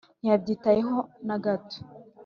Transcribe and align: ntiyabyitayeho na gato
ntiyabyitayeho 0.21 0.97
na 1.27 1.35
gato 1.45 1.77